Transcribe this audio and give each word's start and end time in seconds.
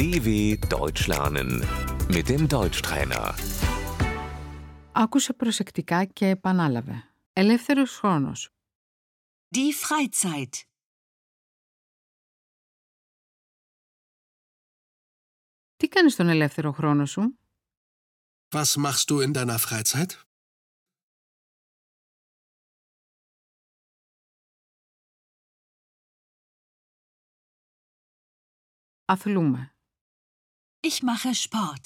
DW 0.00 0.56
Deutsch 0.78 1.06
lernen 1.08 1.50
mit 2.14 2.28
dem 2.28 2.48
Deutschtrainer. 2.48 3.34
Άκουσε 4.92 5.32
προσεκτικά 5.32 6.04
και 6.04 6.26
επανάλαβε. 6.26 7.14
Ελεύθερος 7.32 7.98
χρόνος. 7.98 8.50
Die 9.54 9.72
Freizeit. 9.72 10.62
Τι 15.76 15.88
κάνεις 15.88 16.12
στον 16.12 16.28
ελεύθερο 16.28 16.72
χρόνο 16.72 17.06
σου; 17.06 17.38
Was 18.54 18.76
machst 18.76 19.08
du 19.08 19.20
in 19.26 19.32
deiner 19.32 19.58
Freizeit? 19.58 20.12
Αθλούμε. 29.04 29.74
Ich 30.79 31.01
mache 31.01 31.33
Sport. 31.35 31.85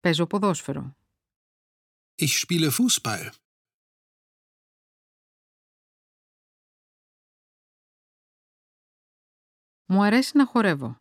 Παίζω 0.00 0.26
ποδόσφαιρο. 0.26 0.96
Ich 2.14 2.38
spiele 2.38 2.70
Fußball. 2.70 3.30
Μου 9.86 10.02
αρέσει 10.02 10.36
να 10.36 10.46
χορεύω. 10.46 11.00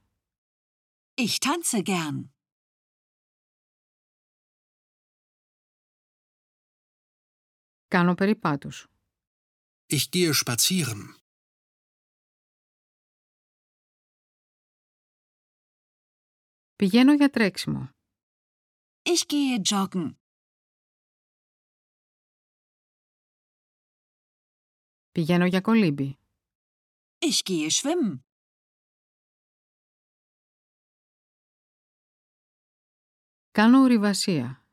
Ich 1.13 1.37
tanze 1.39 1.81
gern. 1.81 2.29
Κάνω 7.87 8.13
περιπάτους. 8.13 8.87
Ich 9.85 10.09
gehe 10.11 10.33
spazieren. 10.33 11.15
Πηγαίνω 16.76 17.14
για 17.14 17.30
τρέξιμο. 17.30 17.90
Ich 19.02 19.26
gehe 19.26 19.60
joggen. 19.70 20.16
Πηγαίνω 25.12 25.46
για 25.46 25.60
κολύμπι. 25.60 26.18
Ich 27.18 27.42
gehe 27.44 27.70
schwimmen. 27.70 28.18
Κάνω 33.50 33.80
ουρηβασία. 33.80 34.66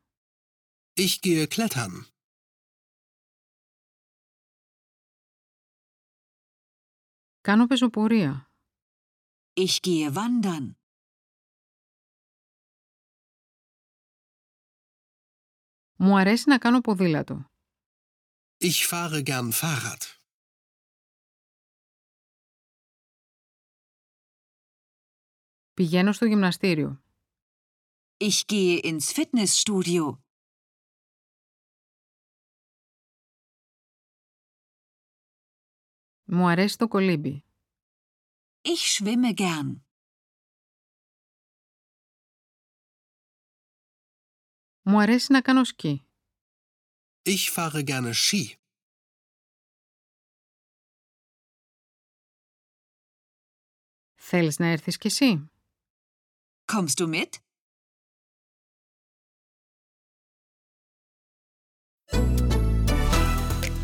Ich 0.93 1.19
gehe 1.21 1.47
klettern. 1.47 2.05
Κάνω 7.41 7.65
πεζοπορία. 7.67 8.51
Ich 9.53 9.81
gehe 9.81 10.15
wandern. 10.15 10.82
Μου 16.05 16.17
αρέσει 16.17 16.49
να 16.49 16.57
κάνω 16.57 16.81
ποδήλατο. 16.81 17.49
Ich 18.57 18.87
fahre 18.89 19.23
gern 19.23 19.51
Fahrrad. 19.51 20.01
Πηγαίνω 25.73 26.11
στο 26.11 26.25
γυμναστήριο. 26.25 27.03
Ich 28.17 28.41
gehe 28.47 28.79
ins 28.83 29.11
Fitnessstudio. 29.13 30.17
Μου 36.23 36.47
αρέσει 36.47 36.77
το 36.77 36.87
κολύμπι. 36.87 37.45
Ich 38.61 38.97
schwimme 38.97 39.33
gern. 39.37 39.92
Μου 44.82 45.00
αρέσει 45.00 45.32
να 45.32 45.40
κάνω 45.40 45.64
σκι. 45.64 46.02
Ich 47.22 47.50
fahre 47.54 47.84
gerne 47.84 48.12
Ski. 48.12 48.54
Θέλεις 54.14 54.58
να 54.58 54.66
έρθεις 54.66 54.98
κι 54.98 55.06
εσύ? 55.06 55.50
Kommst 56.72 56.98
du 56.98 57.06
mit? 57.14 57.30